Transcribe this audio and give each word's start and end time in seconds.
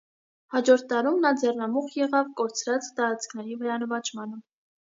Հաջորդ 0.53 0.87
տարում 0.93 1.19
նա 1.25 1.31
ձեռնամուխ 1.41 1.93
եղավ 2.01 2.33
կորցրած 2.41 2.89
տարածքների 2.99 3.61
վերանվաճմանը։ 3.63 4.45